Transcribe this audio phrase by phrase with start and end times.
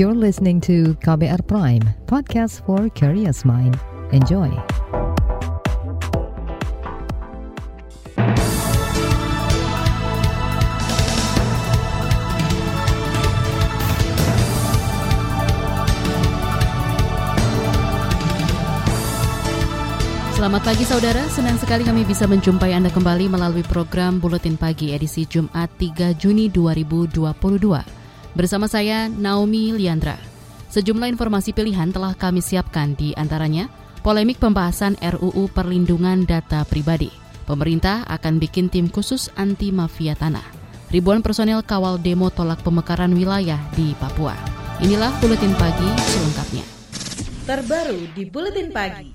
[0.00, 3.76] You're listening to KBR Prime, podcast for curious mind.
[4.16, 4.48] Enjoy.
[20.32, 25.28] Selamat pagi saudara, senang sekali kami bisa menjumpai Anda kembali melalui program Buletin Pagi edisi
[25.28, 27.99] Jumat 3 Juni 2022.
[28.30, 30.14] Bersama saya Naomi Liandra.
[30.70, 33.66] Sejumlah informasi pilihan telah kami siapkan di antaranya
[34.06, 37.10] polemik pembahasan RUU Perlindungan Data Pribadi.
[37.42, 40.46] Pemerintah akan bikin tim khusus anti mafia tanah.
[40.94, 44.38] Ribuan personel kawal demo tolak pemekaran wilayah di Papua.
[44.78, 46.66] Inilah buletin pagi selengkapnya.
[47.50, 49.10] Terbaru di buletin pagi.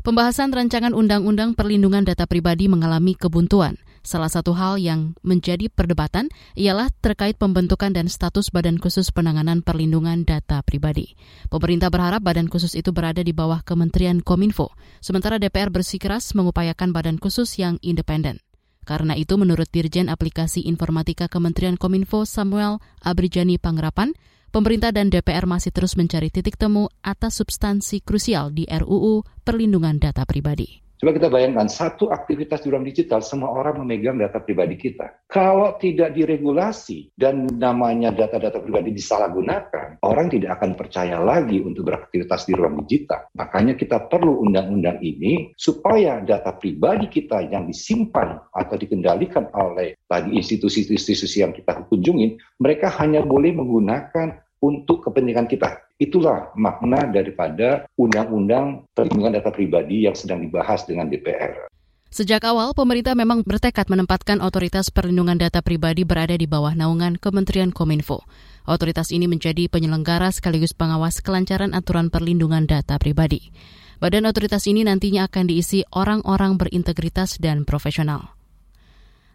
[0.00, 3.76] Pembahasan rancangan undang-undang perlindungan data pribadi mengalami kebuntuan.
[4.02, 6.26] Salah satu hal yang menjadi perdebatan
[6.58, 11.14] ialah terkait pembentukan dan status Badan Khusus Penanganan Perlindungan Data Pribadi.
[11.46, 17.22] Pemerintah berharap badan khusus itu berada di bawah Kementerian Kominfo, sementara DPR bersikeras mengupayakan badan
[17.22, 18.42] khusus yang independen.
[18.82, 24.18] Karena itu, menurut Dirjen Aplikasi Informatika Kementerian Kominfo Samuel Abrijani Pangrapan,
[24.50, 30.26] pemerintah dan DPR masih terus mencari titik temu atas substansi krusial di RUU Perlindungan Data
[30.26, 30.81] Pribadi.
[31.02, 35.26] Coba kita bayangkan, satu aktivitas di ruang digital, semua orang memegang data pribadi kita.
[35.26, 42.46] Kalau tidak diregulasi dan namanya data-data pribadi disalahgunakan, orang tidak akan percaya lagi untuk beraktivitas
[42.46, 43.26] di ruang digital.
[43.34, 50.38] Makanya kita perlu undang-undang ini supaya data pribadi kita yang disimpan atau dikendalikan oleh tadi
[50.38, 55.82] institusi-institusi yang kita kunjungin, mereka hanya boleh menggunakan untuk kepentingan kita.
[56.02, 61.70] Itulah makna daripada Undang-Undang Perlindungan Data Pribadi yang sedang dibahas dengan DPR.
[62.10, 67.70] Sejak awal, pemerintah memang bertekad menempatkan otoritas perlindungan data pribadi berada di bawah naungan Kementerian
[67.70, 68.26] Kominfo.
[68.68, 73.54] Otoritas ini menjadi penyelenggara sekaligus pengawas kelancaran aturan perlindungan data pribadi.
[74.02, 78.41] Badan otoritas ini nantinya akan diisi orang-orang berintegritas dan profesional.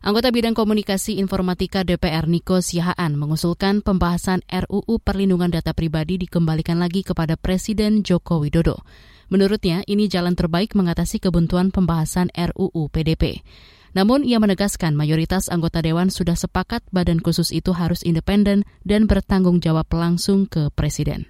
[0.08, 7.04] Anggota Bidang Komunikasi Informatika DPR Niko Sihaan mengusulkan pembahasan RUU Perlindungan Data Pribadi dikembalikan lagi
[7.04, 8.88] kepada Presiden Joko Widodo.
[9.28, 13.44] Menurutnya, ini jalan terbaik mengatasi kebuntuan pembahasan RUU PDP.
[14.00, 19.60] Namun, ia menegaskan mayoritas anggota dewan sudah sepakat badan khusus itu harus independen dan bertanggung
[19.60, 21.28] jawab langsung ke Presiden.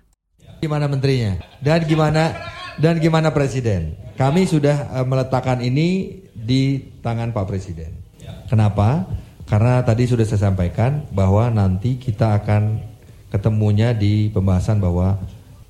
[0.62, 1.42] Gimana menterinya?
[1.66, 2.30] Dan gimana
[2.78, 3.98] dan gimana Presiden?
[4.14, 8.07] Kami sudah eh, meletakkan ini di tangan Pak Presiden.
[8.48, 9.08] Kenapa?
[9.48, 12.84] Karena tadi sudah saya sampaikan bahwa nanti kita akan
[13.32, 15.20] ketemunya di pembahasan bahwa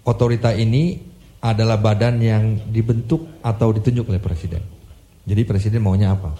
[0.01, 0.97] otorita ini
[1.41, 4.61] adalah badan yang dibentuk atau ditunjuk oleh presiden.
[5.27, 6.33] Jadi presiden maunya apa?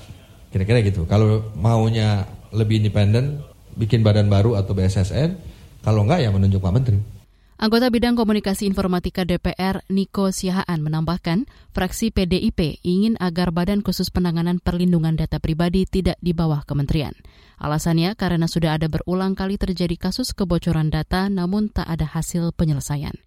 [0.49, 1.05] Kira-kira gitu.
[1.05, 3.43] Kalau maunya lebih independen,
[3.77, 5.37] bikin badan baru atau BSSN.
[5.85, 7.16] Kalau enggak ya menunjuk Pak Menteri.
[7.57, 14.62] Anggota Bidang Komunikasi Informatika DPR, Niko Sihaan, menambahkan, fraksi PDIP ingin agar Badan Khusus Penanganan
[14.62, 17.17] Perlindungan Data Pribadi tidak di bawah kementerian.
[17.57, 23.17] Alasannya karena sudah ada berulang kali terjadi kasus kebocoran data namun tak ada hasil penyelesaian.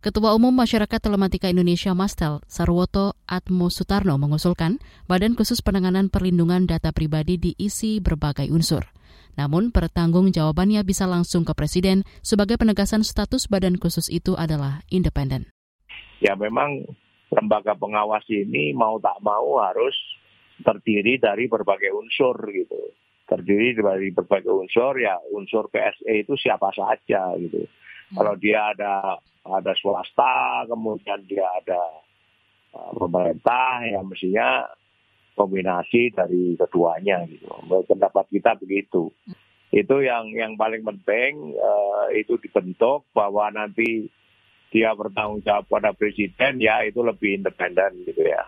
[0.00, 6.88] Ketua Umum Masyarakat Telematika Indonesia Mastel, Sarwoto Atmo Sutarno mengusulkan Badan Khusus Penanganan Perlindungan Data
[6.96, 8.88] Pribadi diisi berbagai unsur.
[9.38, 15.54] Namun pertanggung jawabannya bisa langsung ke Presiden sebagai penegasan status badan khusus itu adalah independen.
[16.18, 16.82] Ya memang
[17.30, 19.94] lembaga pengawas ini mau tak mau harus
[20.66, 22.98] terdiri dari berbagai unsur gitu.
[23.30, 27.62] Terdiri dari berbagai unsur ya unsur PSE itu siapa saja gitu.
[27.62, 28.14] Hmm.
[28.18, 31.82] Kalau dia ada ada swasta, kemudian dia ada
[32.74, 34.66] uh, pemerintah, ya mestinya
[35.38, 37.46] kombinasi dari keduanya gitu.
[37.86, 39.14] Pendapat kita begitu.
[39.70, 44.10] Itu yang yang paling penting uh, itu dibentuk bahwa nanti
[44.74, 48.42] dia bertanggung jawab pada presiden ya itu lebih independen gitu ya.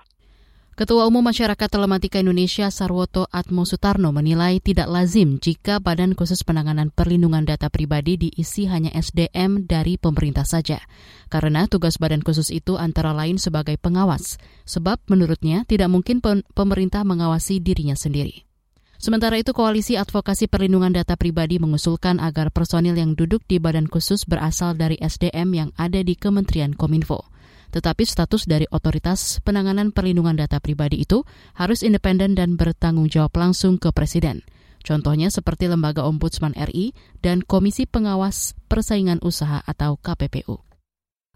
[0.81, 6.89] Ketua Umum Masyarakat Telematika Indonesia Sarwoto Atmo Sutarno menilai tidak lazim jika Badan Khusus Penanganan
[6.89, 10.81] Perlindungan Data Pribadi diisi hanya SDM dari pemerintah saja.
[11.29, 16.25] Karena tugas Badan Khusus itu antara lain sebagai pengawas, sebab menurutnya tidak mungkin
[16.57, 18.49] pemerintah mengawasi dirinya sendiri.
[18.97, 24.25] Sementara itu, Koalisi Advokasi Perlindungan Data Pribadi mengusulkan agar personil yang duduk di badan khusus
[24.25, 27.29] berasal dari SDM yang ada di Kementerian Kominfo.
[27.71, 31.23] Tetapi status dari otoritas penanganan perlindungan data pribadi itu
[31.55, 34.43] harus independen dan bertanggung jawab langsung ke Presiden.
[34.81, 40.63] Contohnya seperti Lembaga Ombudsman RI dan Komisi Pengawas Persaingan Usaha atau KPPU.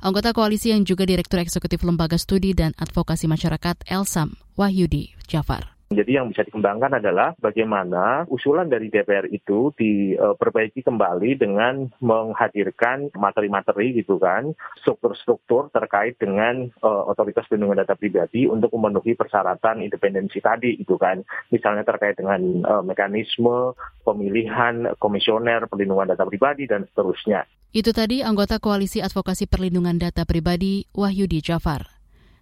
[0.00, 6.19] Anggota koalisi yang juga Direktur Eksekutif Lembaga Studi dan Advokasi Masyarakat Elsam, Wahyudi Jafar Jadi
[6.19, 14.19] yang bisa dikembangkan adalah bagaimana usulan dari DPR itu diperbaiki kembali dengan menghadirkan materi-materi gitu
[14.19, 14.52] kan,
[14.82, 21.23] struktur-struktur terkait dengan uh, otoritas perlindungan data pribadi untuk memenuhi persyaratan independensi tadi gitu kan.
[21.55, 27.46] Misalnya terkait dengan uh, mekanisme pemilihan komisioner perlindungan data pribadi dan seterusnya.
[27.75, 31.94] Itu tadi anggota Koalisi Advokasi Perlindungan Data Pribadi Wahyudi Jafar.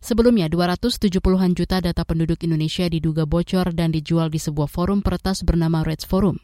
[0.03, 5.87] Sebelumnya, 270-an juta data penduduk Indonesia diduga bocor dan dijual di sebuah forum peretas bernama
[5.87, 6.43] Reds Forum.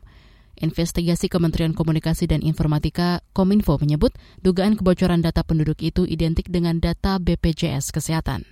[0.62, 4.14] Investigasi Kementerian Komunikasi dan Informatika Kominfo menyebut
[4.46, 8.46] dugaan kebocoran data penduduk itu identik dengan data BPJS Kesehatan.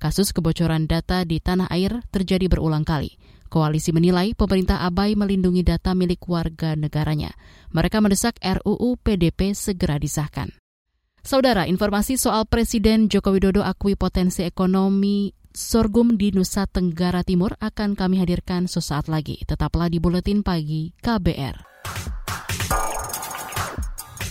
[0.00, 3.16] Kasus kebocoran data di tanah air terjadi berulang kali.
[3.52, 7.32] Koalisi menilai pemerintah abai melindungi data milik warga negaranya.
[7.76, 10.48] Mereka mendesak RUU PDP segera disahkan.
[11.26, 17.98] Saudara, informasi soal Presiden Joko Widodo akui potensi ekonomi sorghum di Nusa Tenggara Timur akan
[17.98, 19.42] kami hadirkan sesaat lagi.
[19.42, 21.66] Tetaplah di Buletin Pagi KBR.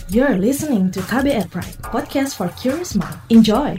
[0.08, 3.20] You're listening to KBR Pride, podcast for curious mind.
[3.28, 3.76] Enjoy!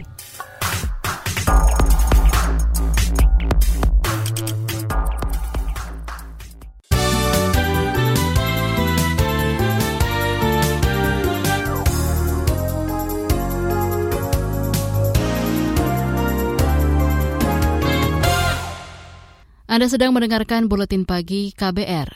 [19.77, 22.09] Anda sedang mendengarkan Buletin Pagi KBR.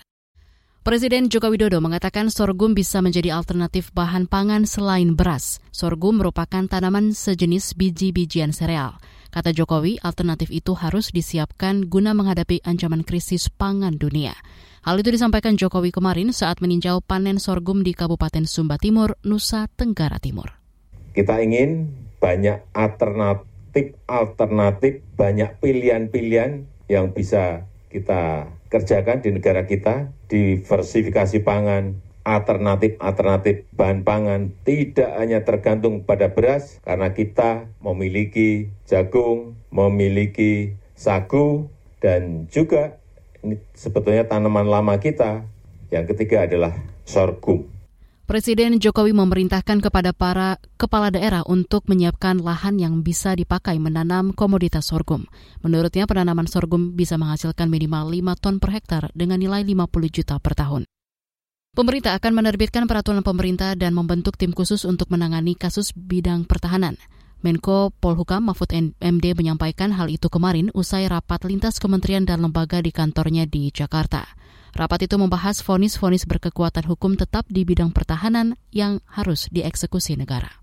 [0.82, 5.62] Presiden Joko Widodo mengatakan sorghum bisa menjadi alternatif bahan pangan selain beras.
[5.70, 8.98] Sorghum merupakan tanaman sejenis biji-bijian sereal.
[9.30, 14.34] Kata Jokowi, alternatif itu harus disiapkan guna menghadapi ancaman krisis pangan dunia.
[14.82, 20.18] Hal itu disampaikan Jokowi kemarin saat meninjau panen sorghum di Kabupaten Sumba Timur, Nusa Tenggara
[20.18, 20.50] Timur.
[21.14, 32.04] Kita ingin banyak alternatif-alternatif, banyak pilihan-pilihan yang bisa kita kerjakan di negara kita, diversifikasi pangan,
[32.28, 41.72] alternatif-alternatif bahan pangan tidak hanya tergantung pada beras karena kita memiliki jagung, memiliki sagu
[42.04, 43.00] dan juga
[43.42, 45.48] ini sebetulnya tanaman lama kita.
[45.90, 47.68] Yang ketiga adalah sorghum.
[48.32, 54.88] Presiden Jokowi memerintahkan kepada para kepala daerah untuk menyiapkan lahan yang bisa dipakai menanam komoditas
[54.88, 55.28] sorghum.
[55.60, 60.56] Menurutnya penanaman sorghum bisa menghasilkan minimal 5 ton per hektar dengan nilai 50 juta per
[60.56, 60.88] tahun.
[61.76, 66.96] Pemerintah akan menerbitkan peraturan pemerintah dan membentuk tim khusus untuk menangani kasus bidang pertahanan.
[67.44, 68.72] Menko Polhukam Mahfud
[69.04, 74.24] MD menyampaikan hal itu kemarin usai rapat lintas kementerian dan lembaga di kantornya di Jakarta.
[74.72, 80.62] Rapat itu membahas vonis-vonis berkekuatan hukum tetap di bidang pertahanan yang harus dieksekusi negara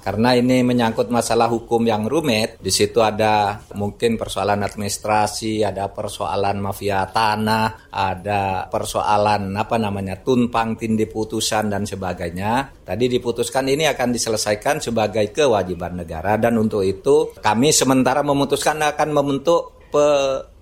[0.00, 2.56] karena ini menyangkut masalah hukum yang rumit.
[2.58, 10.80] Di situ ada mungkin persoalan administrasi, ada persoalan mafia tanah, ada persoalan apa namanya tumpang
[10.80, 12.72] tindih putusan dan sebagainya.
[12.80, 19.08] Tadi diputuskan ini akan diselesaikan sebagai kewajiban negara dan untuk itu kami sementara memutuskan akan
[19.12, 20.08] membentuk pe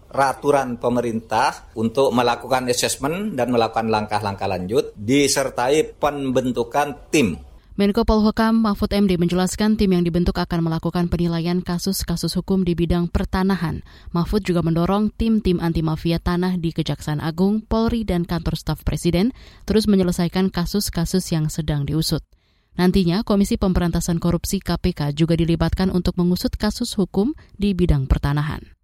[0.08, 7.36] peraturan pemerintah untuk melakukan asesmen dan melakukan langkah-langkah lanjut disertai pembentukan tim
[7.78, 13.06] Menko Polhukam Mahfud MD menjelaskan tim yang dibentuk akan melakukan penilaian kasus-kasus hukum di bidang
[13.06, 13.86] pertanahan.
[14.10, 19.30] Mahfud juga mendorong tim-tim anti mafia tanah di Kejaksaan Agung, Polri, dan kantor staf Presiden
[19.62, 22.26] terus menyelesaikan kasus-kasus yang sedang diusut.
[22.74, 28.77] Nantinya, Komisi Pemberantasan Korupsi KPK juga dilibatkan untuk mengusut kasus hukum di bidang pertanahan.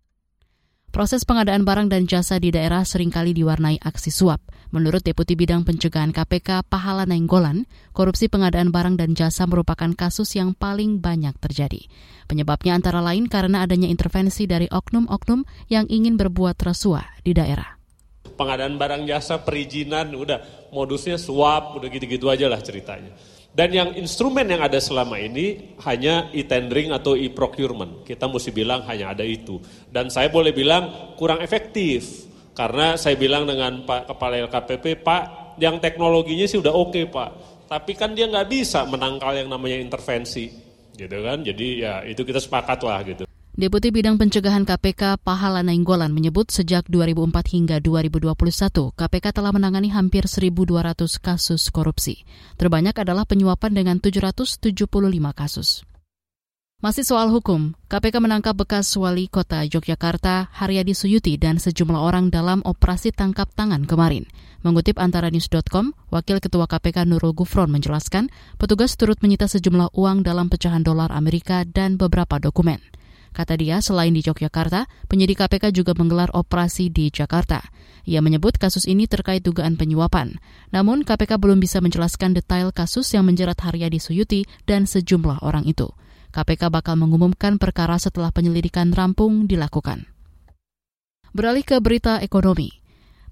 [0.94, 4.38] Proses pengadaan barang dan jasa di daerah sering kali diwarnai aksi suap.
[4.70, 10.54] Menurut Deputi Bidang Pencegahan KPK Pahala Nainggolan, korupsi pengadaan barang dan jasa merupakan kasus yang
[10.54, 11.90] paling banyak terjadi.
[12.30, 17.74] Penyebabnya antara lain karena adanya intervensi dari oknum-oknum yang ingin berbuat rasuah di daerah.
[18.38, 23.10] Pengadaan barang jasa, perizinan, udah modusnya suap, udah gitu-gitu aja lah ceritanya.
[23.54, 28.02] Dan yang instrumen yang ada selama ini hanya e-tendering atau e-procurement.
[28.02, 29.62] Kita mesti bilang hanya ada itu.
[29.86, 32.26] Dan saya boleh bilang kurang efektif.
[32.50, 35.22] Karena saya bilang dengan Pak Kepala LKPP, Pak,
[35.62, 37.30] yang teknologinya sih udah oke okay, Pak.
[37.70, 40.50] Tapi kan dia nggak bisa menangkal yang namanya intervensi.
[40.94, 43.26] Gitu kan, jadi ya itu kita sepakat lah gitu.
[43.54, 48.34] Deputi Bidang Pencegahan KPK Pahala Nainggolan menyebut sejak 2004 hingga 2021,
[48.98, 52.26] KPK telah menangani hampir 1.200 kasus korupsi.
[52.58, 54.74] Terbanyak adalah penyuapan dengan 775
[55.38, 55.86] kasus.
[56.82, 62.58] Masih soal hukum, KPK menangkap bekas wali kota Yogyakarta Haryadi Suyuti dan sejumlah orang dalam
[62.66, 64.26] operasi tangkap tangan kemarin.
[64.66, 70.50] Mengutip antara news.com, Wakil Ketua KPK Nurul Gufron menjelaskan, petugas turut menyita sejumlah uang dalam
[70.50, 72.82] pecahan dolar Amerika dan beberapa dokumen.
[73.34, 77.66] Kata dia, selain di Yogyakarta, penyidik KPK juga menggelar operasi di Jakarta.
[78.06, 80.38] Ia menyebut kasus ini terkait dugaan penyuapan.
[80.70, 85.90] Namun, KPK belum bisa menjelaskan detail kasus yang menjerat Haryadi Suyuti dan sejumlah orang itu.
[86.30, 90.06] KPK bakal mengumumkan perkara setelah penyelidikan rampung dilakukan.
[91.34, 92.70] Beralih ke berita ekonomi.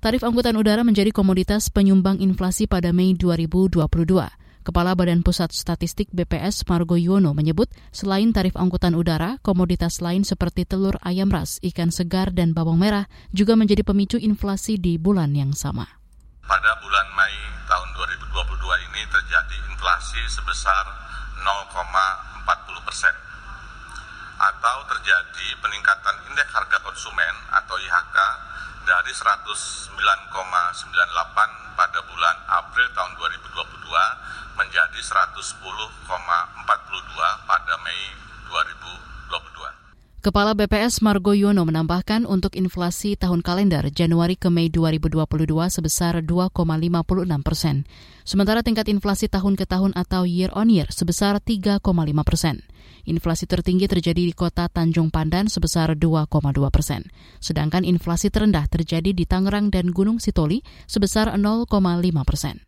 [0.03, 4.42] Tarif angkutan udara menjadi komoditas penyumbang inflasi pada Mei 2022.
[4.63, 10.63] Kepala Badan Pusat Statistik BPS Margo Yono menyebut selain tarif angkutan udara, komoditas lain seperti
[10.63, 15.51] telur ayam ras, ikan segar, dan bawang merah juga menjadi pemicu inflasi di bulan yang
[15.51, 15.83] sama.
[16.47, 17.35] Pada bulan Mei
[17.67, 17.89] tahun
[18.23, 20.87] 2022 ini terjadi inflasi sebesar
[21.43, 23.15] 0,40 persen
[24.39, 28.19] atau terjadi peningkatan indeks harga konsumen atau IHK
[28.83, 29.95] dari 109,98
[31.79, 36.07] pada bulan April tahun 2022 menjadi 110,42
[37.47, 38.03] pada Mei
[38.51, 39.82] 2022.
[40.23, 45.19] Kepala BPS Margo Yono menambahkan untuk inflasi tahun kalender Januari ke Mei 2022
[45.67, 46.63] sebesar 2,56
[47.43, 47.83] persen.
[48.23, 51.83] Sementara tingkat inflasi tahun ke tahun atau year on year sebesar 3,5
[52.23, 52.63] persen.
[53.03, 56.31] Inflasi tertinggi terjadi di kota Tanjung Pandan sebesar 2,2
[56.71, 57.03] persen.
[57.43, 61.67] Sedangkan inflasi terendah terjadi di Tangerang dan Gunung Sitoli sebesar 0,5
[62.23, 62.63] persen.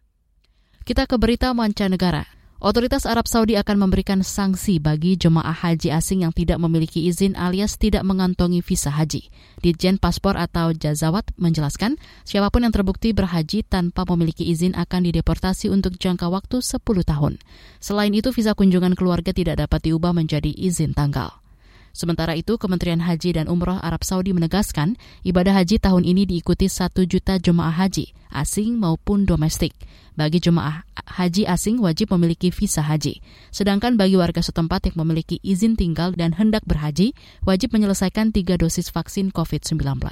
[0.82, 2.26] Kita ke berita mancanegara.
[2.64, 7.76] Otoritas Arab Saudi akan memberikan sanksi bagi jemaah haji asing yang tidak memiliki izin alias
[7.76, 9.28] tidak mengantongi visa haji.
[9.61, 15.68] Ditjen Paspor atau Jazawat menjelaskan, siapa pun yang terbukti berhaji tanpa memiliki izin akan dideportasi
[15.68, 17.37] untuk jangka waktu 10 tahun.
[17.85, 21.44] Selain itu, visa kunjungan keluarga tidak dapat diubah menjadi izin tanggal.
[21.95, 27.07] Sementara itu, Kementerian Haji dan Umroh Arab Saudi menegaskan ibadah haji tahun ini diikuti satu
[27.07, 29.79] juta jemaah haji, asing maupun domestik.
[30.19, 33.23] Bagi jemaah haji asing wajib memiliki visa haji.
[33.55, 37.15] Sedangkan bagi warga setempat yang memiliki izin tinggal dan hendak berhaji,
[37.47, 40.03] wajib menyelesaikan tiga dosis vaksin COVID-19.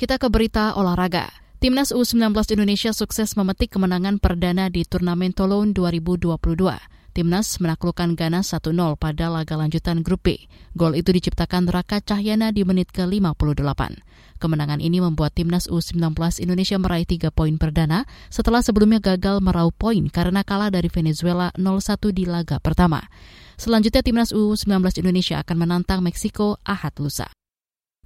[0.00, 1.28] Kita ke berita olahraga.
[1.60, 6.93] Timnas U19 Indonesia sukses memetik kemenangan perdana di turnamen Toulon 2022.
[7.14, 10.50] Timnas menaklukkan Ghana 1-0 pada laga lanjutan grup B.
[10.74, 14.02] Gol itu diciptakan Raka Cahyana di menit ke-58.
[14.42, 16.10] Kemenangan ini membuat Timnas U19
[16.42, 18.02] Indonesia meraih 3 poin perdana
[18.34, 23.06] setelah sebelumnya gagal meraup poin karena kalah dari Venezuela 0-1 di laga pertama.
[23.54, 27.30] Selanjutnya Timnas U19 Indonesia akan menantang Meksiko Ahad lusa.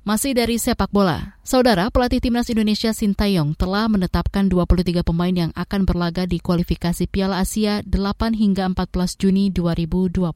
[0.09, 5.85] Masih dari sepak bola, saudara pelatih timnas Indonesia Sintayong telah menetapkan 23 pemain yang akan
[5.85, 8.89] berlaga di kualifikasi Piala Asia 8 hingga 14
[9.21, 10.33] Juni 2022.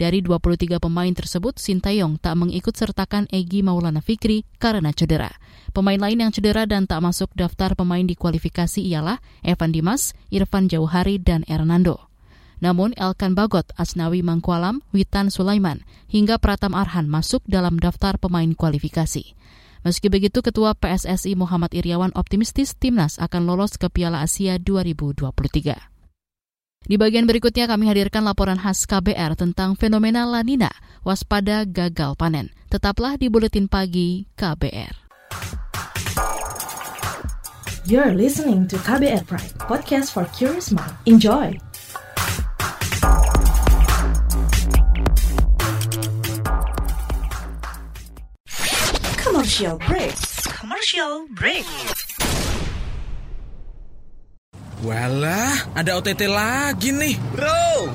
[0.00, 5.28] Dari 23 pemain tersebut, Sintayong tak mengikut sertakan Egi Maulana Fikri karena cedera.
[5.76, 10.72] Pemain lain yang cedera dan tak masuk daftar pemain di kualifikasi ialah Evan Dimas, Irfan
[10.72, 12.09] Jauhari, dan Hernando.
[12.60, 19.32] Namun Elkan Bagot, Asnawi Mangkualam, Witan Sulaiman, hingga Pratam Arhan masuk dalam daftar pemain kualifikasi.
[19.80, 25.90] Meski begitu, Ketua PSSI Muhammad Iriawan optimistis timnas akan lolos ke Piala Asia 2023.
[26.84, 30.72] Di bagian berikutnya kami hadirkan laporan khas KBR tentang fenomena lanina,
[31.04, 32.52] waspada gagal panen.
[32.68, 34.94] Tetaplah di Buletin Pagi KBR.
[37.88, 40.94] You're listening to KBR Pride, podcast for curious mind.
[41.08, 41.69] Enjoy!
[49.30, 50.18] Commercial break.
[50.58, 51.62] Commercial break.
[54.82, 57.14] Walah, ada OTT lagi nih.
[57.30, 57.94] Bro,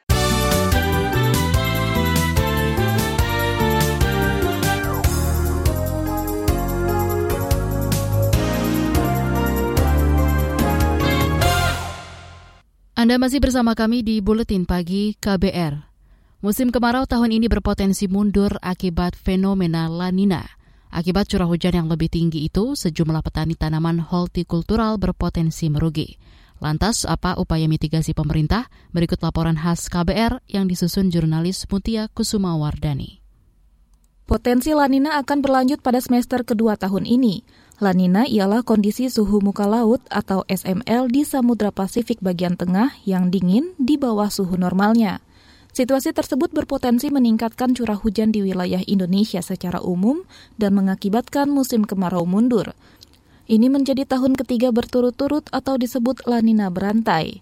[12.91, 15.79] Anda masih bersama kami di Buletin Pagi KBR.
[16.43, 20.43] Musim kemarau tahun ini berpotensi mundur akibat fenomena La Nina.
[20.91, 26.19] Akibat curah hujan yang lebih tinggi itu, sejumlah petani tanaman hortikultural berpotensi merugi.
[26.59, 28.67] Lantas, apa upaya mitigasi pemerintah?
[28.91, 33.23] Berikut laporan khas KBR yang disusun jurnalis Mutia Kusuma Wardani.
[34.27, 37.47] Potensi lanina akan berlanjut pada semester kedua tahun ini.
[37.81, 43.73] Lanina ialah kondisi suhu muka laut atau SML di Samudra Pasifik bagian tengah yang dingin
[43.81, 45.17] di bawah suhu normalnya.
[45.73, 50.21] Situasi tersebut berpotensi meningkatkan curah hujan di wilayah Indonesia secara umum
[50.61, 52.77] dan mengakibatkan musim kemarau mundur.
[53.49, 57.41] Ini menjadi tahun ketiga berturut-turut atau disebut lanina berantai.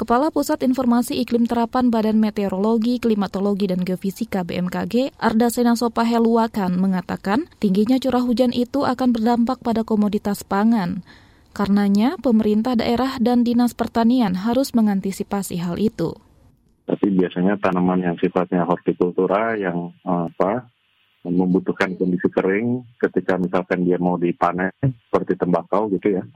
[0.00, 7.52] Kepala Pusat Informasi Iklim Terapan Badan Meteorologi, Klimatologi, dan Geofisika BMKG, Arda Senasopa Heluakan, mengatakan
[7.60, 11.04] tingginya curah hujan itu akan berdampak pada komoditas pangan.
[11.52, 16.16] Karenanya, pemerintah daerah dan dinas pertanian harus mengantisipasi hal itu
[16.88, 20.66] tapi biasanya tanaman yang sifatnya hortikultura yang uh, apa
[21.22, 24.74] membutuhkan kondisi kering ketika misalkan dia mau dipanen
[25.06, 26.26] seperti tembakau gitu ya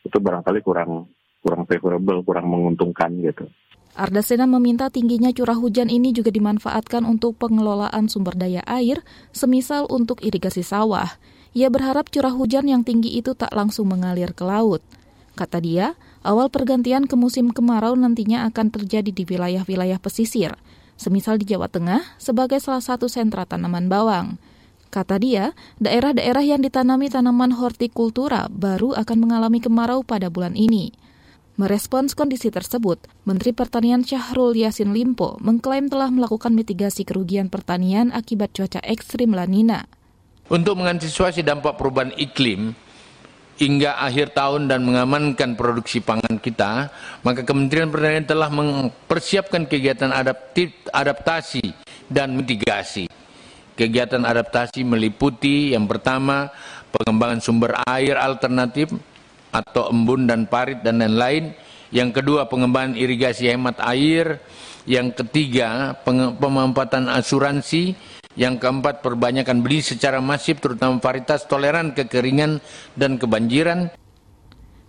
[0.00, 1.04] itu barangkali kurang
[1.44, 3.44] kurang favorable kurang menguntungkan gitu.
[3.94, 10.18] Ardasena meminta tingginya curah hujan ini juga dimanfaatkan untuk pengelolaan sumber daya air, semisal untuk
[10.24, 11.14] irigasi sawah.
[11.54, 14.82] Ia berharap curah hujan yang tinggi itu tak langsung mengalir ke laut.
[15.38, 15.94] Kata dia,
[16.26, 20.58] awal pergantian ke musim kemarau nantinya akan terjadi di wilayah-wilayah pesisir,
[20.98, 24.42] semisal di Jawa Tengah sebagai salah satu sentra tanaman bawang.
[24.90, 30.94] Kata dia, daerah-daerah yang ditanami tanaman hortikultura baru akan mengalami kemarau pada bulan ini.
[31.54, 38.50] Merespons kondisi tersebut, Menteri Pertanian Syahrul Yasin Limpo mengklaim telah melakukan mitigasi kerugian pertanian akibat
[38.50, 39.86] cuaca ekstrim La Nina.
[40.50, 42.74] Untuk mengantisipasi dampak perubahan iklim,
[43.54, 46.90] hingga akhir tahun dan mengamankan produksi pangan kita,
[47.22, 51.70] maka Kementerian Pertanian telah mempersiapkan kegiatan adaptif, adaptasi
[52.10, 53.06] dan mitigasi.
[53.78, 56.50] Kegiatan adaptasi meliputi yang pertama
[56.90, 58.90] pengembangan sumber air alternatif
[59.54, 61.54] atau embun dan parit dan lain-lain.
[61.94, 64.42] Yang kedua pengembangan irigasi hemat air.
[64.84, 65.96] Yang ketiga
[66.42, 67.96] pemanfaatan asuransi
[68.34, 72.58] yang keempat, perbanyakan beli secara masif terutama varietas toleran kekeringan
[72.98, 73.94] dan kebanjiran.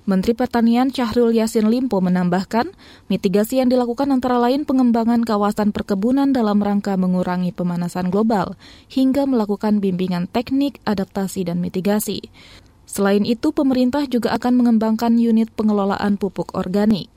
[0.05, 2.69] Menteri Pertanian Syahrul Yasin Limpo menambahkan,
[3.09, 8.53] mitigasi yang dilakukan antara lain pengembangan kawasan perkebunan dalam rangka mengurangi pemanasan global,
[8.85, 12.21] hingga melakukan bimbingan teknik, adaptasi, dan mitigasi.
[12.95, 17.11] Selain itu, pemerintah juga akan mengembangkan unit pengelolaan pupuk organik.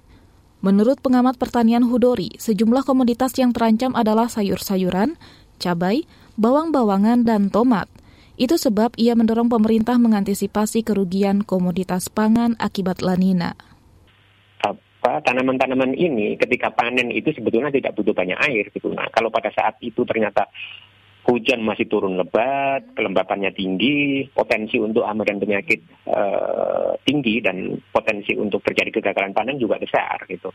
[0.58, 5.14] Menurut pengamat pertanian Hudori, sejumlah komoditas yang terancam adalah sayur-sayuran,
[5.62, 6.02] cabai,
[6.34, 7.86] bawang-bawangan, dan tomat.
[8.34, 13.54] Itu sebab ia mendorong pemerintah mengantisipasi kerugian komoditas pangan akibat lanina.
[14.98, 18.90] Tanaman-tanaman ini ketika panen itu sebetulnya tidak butuh banyak air gitu.
[18.90, 20.50] Nah, kalau pada saat itu ternyata
[21.28, 28.32] hujan masih turun lebat, kelembapannya tinggi, potensi untuk hama dan penyakit uh, tinggi dan potensi
[28.32, 30.48] untuk terjadi kegagalan panen juga besar gitu.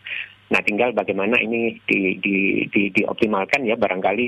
[0.49, 4.25] Nah, tinggal bagaimana ini di, di, di, dioptimalkan ya barangkali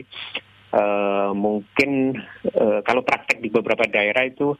[0.77, 2.21] uh, mungkin
[2.53, 4.53] uh, kalau praktek di beberapa daerah itu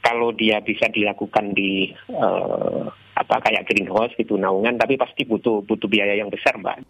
[0.00, 2.86] kalau dia bisa dilakukan di uh,
[3.18, 6.80] apa kayak greenhouse gitu naungan tapi pasti butuh butuh biaya yang besar mbak.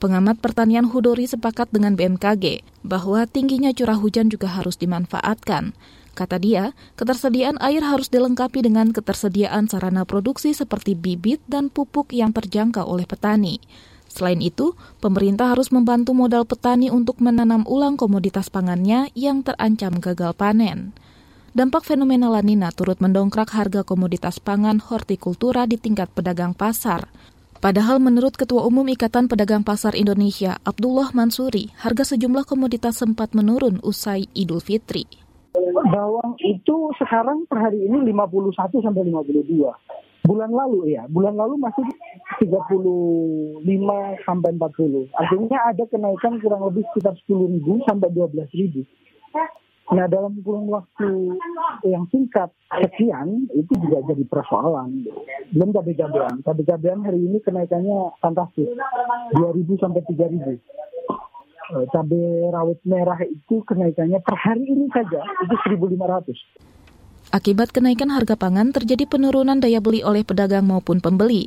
[0.00, 5.76] Pengamat pertanian Hudori sepakat dengan BMKG bahwa tingginya curah hujan juga harus dimanfaatkan.
[6.16, 12.32] Kata dia, ketersediaan air harus dilengkapi dengan ketersediaan sarana produksi seperti bibit dan pupuk yang
[12.32, 13.60] terjangkau oleh petani.
[14.08, 14.72] Selain itu,
[15.04, 20.96] pemerintah harus membantu modal petani untuk menanam ulang komoditas pangannya yang terancam gagal panen.
[21.52, 27.12] Dampak fenomena lanina turut mendongkrak harga komoditas pangan hortikultura di tingkat pedagang pasar.
[27.60, 33.84] Padahal menurut Ketua Umum Ikatan Pedagang Pasar Indonesia, Abdullah Mansuri, harga sejumlah komoditas sempat menurun
[33.84, 35.04] usai Idul Fitri.
[35.92, 39.76] Bawang itu sekarang per hari ini 51 sampai 52
[40.24, 41.84] bulan lalu ya, bulan lalu masih
[42.40, 43.66] 35
[44.24, 45.12] sampai 40.
[45.12, 48.88] Artinya ada kenaikan kurang lebih sekitar 10 ribu sampai 12 ribu.
[49.90, 51.34] Nah dalam kurun waktu
[51.82, 55.02] yang singkat sekian itu juga jadi persoalan.
[55.50, 56.46] Belum cabai-cabean.
[56.46, 58.70] Cabai-cabean hari ini kenaikannya fantastis.
[59.34, 60.62] 2.000 sampai 3.000.
[61.70, 66.34] Eh, cabai rawit merah itu kenaikannya per hari ini saja itu 1.500.
[67.30, 71.46] Akibat kenaikan harga pangan terjadi penurunan daya beli oleh pedagang maupun pembeli.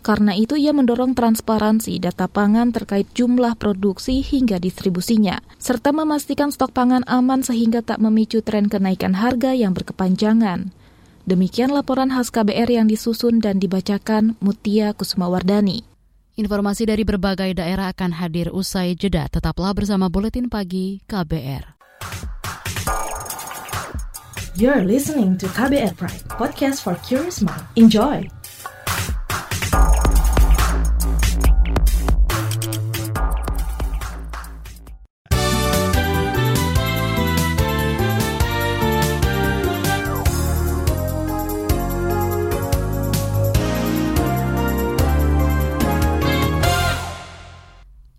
[0.00, 6.72] Karena itu ia mendorong transparansi data pangan terkait jumlah produksi hingga distribusinya, serta memastikan stok
[6.72, 10.72] pangan aman sehingga tak memicu tren kenaikan harga yang berkepanjangan.
[11.28, 15.84] Demikian laporan khas KBR yang disusun dan dibacakan Mutia Kusumawardani.
[16.40, 19.28] Informasi dari berbagai daerah akan hadir usai jeda.
[19.28, 21.76] Tetaplah bersama Buletin Pagi KBR.
[24.56, 27.64] You're listening to KBR Pride, podcast for curious mind.
[27.76, 28.39] Enjoy!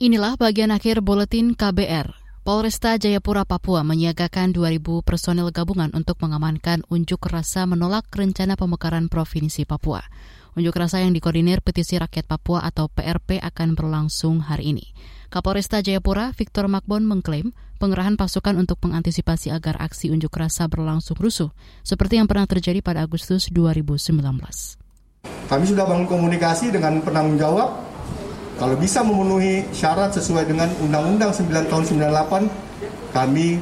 [0.01, 2.17] Inilah bagian akhir buletin KBR.
[2.41, 9.61] Polresta Jayapura, Papua menyiagakan 2.000 personel gabungan untuk mengamankan unjuk rasa menolak rencana pemekaran Provinsi
[9.69, 10.01] Papua.
[10.57, 14.89] Unjuk rasa yang dikoordinir Petisi Rakyat Papua atau PRP akan berlangsung hari ini.
[15.29, 21.53] Kapolresta Jayapura, Victor Makbon mengklaim pengerahan pasukan untuk mengantisipasi agar aksi unjuk rasa berlangsung rusuh,
[21.85, 24.17] seperti yang pernah terjadi pada Agustus 2019.
[25.45, 27.80] Kami sudah bangun komunikasi dengan penanggung jawab
[28.57, 33.59] kalau bisa memenuhi syarat sesuai dengan Undang-Undang 9 tahun 98, kami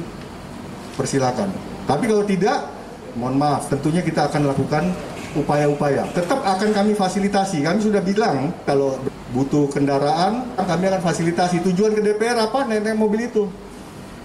[0.94, 1.48] persilakan.
[1.88, 2.68] Tapi kalau tidak,
[3.16, 4.92] mohon maaf, tentunya kita akan lakukan
[5.34, 6.06] upaya-upaya.
[6.12, 7.62] Tetap akan kami fasilitasi.
[7.62, 8.98] Kami sudah bilang kalau
[9.30, 11.62] butuh kendaraan, kami akan fasilitasi.
[11.64, 12.66] Tujuan ke DPR apa?
[12.66, 13.46] Nenek mobil itu.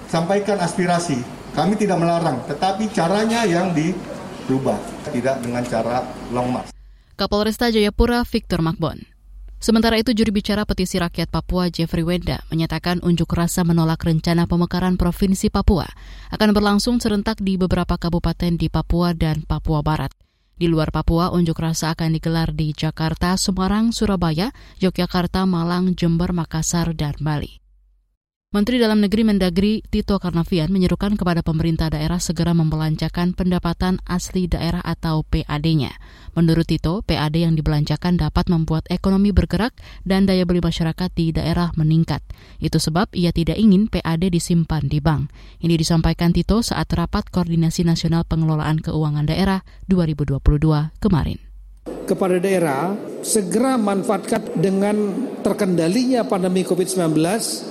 [0.10, 1.18] Sampaikan aspirasi.
[1.56, 4.76] Kami tidak melarang, tetapi caranya yang dirubah.
[5.08, 6.04] Tidak dengan cara
[6.36, 6.76] long march.
[7.16, 9.15] Kapolresta Jayapura Victor Makbon.
[9.58, 15.00] Sementara itu juri bicara petisi rakyat Papua Jeffrey Wenda menyatakan unjuk rasa menolak rencana pemekaran
[15.00, 15.90] Provinsi Papua
[16.30, 20.14] akan berlangsung serentak di beberapa kabupaten di Papua dan Papua Barat.
[20.56, 26.96] Di luar Papua, unjuk rasa akan digelar di Jakarta, Semarang, Surabaya, Yogyakarta, Malang, Jember, Makassar,
[26.96, 27.65] dan Bali.
[28.56, 34.80] Menteri Dalam Negeri Mendagri Tito Karnavian menyerukan kepada pemerintah daerah segera membelanjakan pendapatan asli daerah
[34.80, 35.92] atau PAD-nya.
[36.40, 39.76] Menurut Tito, PAD yang dibelanjakan dapat membuat ekonomi bergerak
[40.08, 42.24] dan daya beli masyarakat di daerah meningkat.
[42.64, 45.36] Itu sebab ia tidak ingin PAD disimpan di bank.
[45.60, 50.40] Ini disampaikan Tito saat rapat Koordinasi Nasional Pengelolaan Keuangan Daerah 2022
[51.04, 51.55] kemarin
[52.06, 52.94] kepada daerah
[53.26, 54.96] segera manfaatkan dengan
[55.42, 57.18] terkendalinya pandemi COVID-19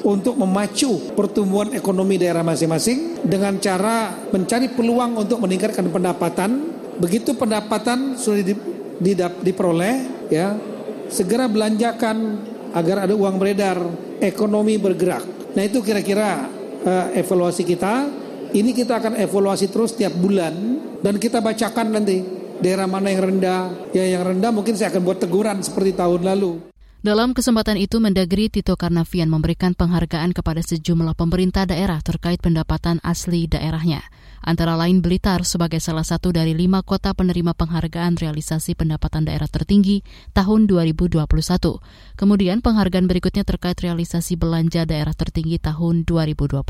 [0.03, 6.75] untuk memacu pertumbuhan ekonomi daerah masing-masing dengan cara mencari peluang untuk meningkatkan pendapatan.
[6.99, 8.55] Begitu pendapatan sudah di,
[8.99, 10.59] di, diperoleh, ya
[11.07, 12.43] segera belanjakan
[12.75, 13.79] agar ada uang beredar,
[14.19, 15.55] ekonomi bergerak.
[15.55, 16.51] Nah itu kira-kira
[16.83, 18.23] uh, evaluasi kita.
[18.55, 20.55] Ini kita akan evaluasi terus tiap bulan
[21.03, 22.23] dan kita bacakan nanti
[22.63, 23.91] daerah mana yang rendah.
[23.97, 26.75] Ya yang rendah mungkin saya akan buat teguran seperti tahun lalu.
[27.05, 33.45] Dalam kesempatan itu, Mendagri Tito Karnavian memberikan penghargaan kepada sejumlah pemerintah daerah terkait pendapatan asli
[33.45, 34.01] daerahnya.
[34.41, 40.01] Antara lain Blitar sebagai salah satu dari lima kota penerima penghargaan realisasi pendapatan daerah tertinggi
[40.33, 41.29] tahun 2021.
[42.17, 46.65] Kemudian penghargaan berikutnya terkait realisasi belanja daerah tertinggi tahun 2021.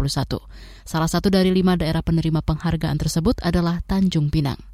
[0.82, 4.73] Salah satu dari lima daerah penerima penghargaan tersebut adalah Tanjung Pinang.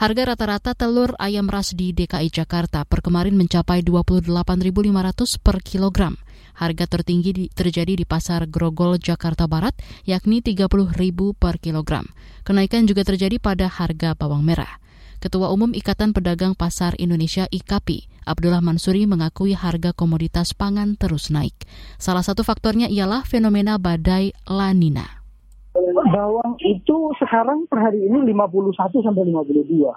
[0.00, 6.16] Harga rata-rata telur ayam ras di DKI Jakarta per kemarin mencapai 28.500 per kilogram.
[6.56, 10.96] Harga tertinggi di, terjadi di Pasar Grogol, Jakarta Barat, yakni 30.000
[11.36, 12.08] per kilogram.
[12.44, 14.80] Kenaikan juga terjadi pada harga bawang merah.
[15.22, 21.54] Ketua Umum Ikatan Pedagang Pasar Indonesia IKAPI, Abdullah Mansuri mengakui harga komoditas pangan terus naik.
[21.94, 25.21] Salah satu faktornya ialah fenomena badai La Nina
[26.12, 29.88] bawang itu sekarang per hari ini 51 sampai 52.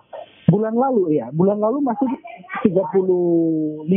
[0.46, 2.10] Bulan lalu ya, bulan lalu masih
[2.66, 3.90] 35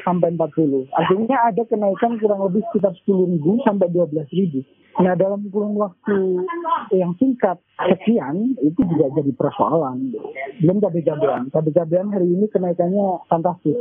[0.00, 0.88] sampai 40.
[0.96, 4.64] Artinya ada kenaikan kurang lebih sekitar 10 ribu sampai 12 ribu.
[4.98, 6.44] Nah dalam kurun waktu
[6.90, 10.10] yang singkat sekian itu juga jadi persoalan.
[10.58, 11.48] Belum cabai-cabean.
[11.54, 13.78] Cabai-cabean hari ini kenaikannya fantastis.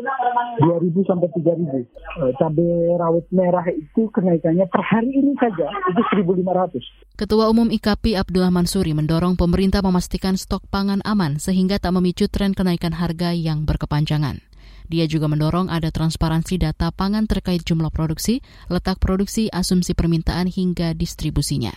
[0.61, 1.81] 2.000 sampai 3.000.
[1.81, 6.79] Eh, cabai rawit merah itu kenaikannya per hari ini saja itu 1.500.
[7.19, 12.57] Ketua Umum IKP Abdullah Mansuri mendorong pemerintah memastikan stok pangan aman sehingga tak memicu tren
[12.57, 14.41] kenaikan harga yang berkepanjangan.
[14.89, 20.97] Dia juga mendorong ada transparansi data pangan terkait jumlah produksi, letak produksi, asumsi permintaan hingga
[20.97, 21.69] distribusinya.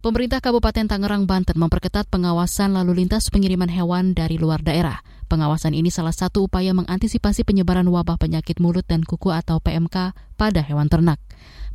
[0.00, 5.04] Pemerintah Kabupaten Tangerang, Banten memperketat pengawasan lalu lintas pengiriman hewan dari luar daerah.
[5.28, 10.64] Pengawasan ini salah satu upaya mengantisipasi penyebaran wabah penyakit mulut dan kuku atau PMK pada
[10.64, 11.20] hewan ternak.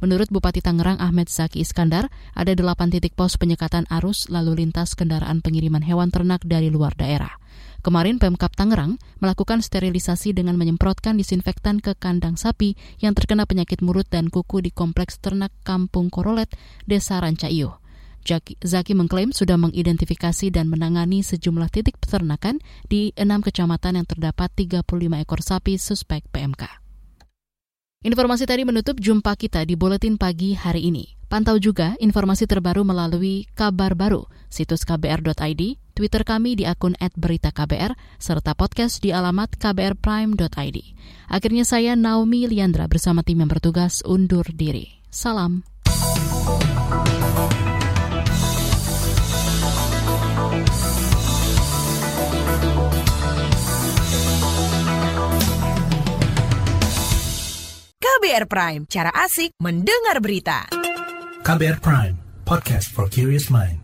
[0.02, 5.46] Menurut Bupati Tangerang Ahmed Zaki Iskandar, ada delapan titik pos penyekatan arus lalu lintas kendaraan
[5.46, 7.41] pengiriman hewan ternak dari luar daerah.
[7.82, 14.06] Kemarin Pemkap Tangerang melakukan sterilisasi dengan menyemprotkan disinfektan ke kandang sapi yang terkena penyakit mulut
[14.06, 16.54] dan kuku di Kompleks Ternak Kampung Korolet,
[16.86, 17.82] Desa Rancaiyo.
[18.62, 24.86] Zaki mengklaim sudah mengidentifikasi dan menangani sejumlah titik peternakan di enam kecamatan yang terdapat 35
[25.26, 26.70] ekor sapi suspek PMK.
[28.06, 31.18] Informasi tadi menutup jumpa kita di Buletin Pagi hari ini.
[31.30, 35.62] Pantau juga informasi terbaru melalui kabar baru, situs kbr.id,
[36.02, 40.98] Twitter kami di akun @beritaKBR, serta podcast di alamat kbrprime.id.
[41.30, 44.98] Akhirnya saya Naomi Liandra bersama tim yang bertugas undur diri.
[45.14, 45.62] Salam.
[58.02, 60.66] KBR Prime, cara asik mendengar berita.
[61.46, 63.81] KBR Prime, podcast for curious mind.